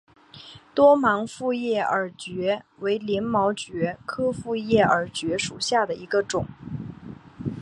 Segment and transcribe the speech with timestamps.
[0.73, 6.47] 多芒复叶耳蕨为鳞毛蕨科复叶耳蕨属下的一个种。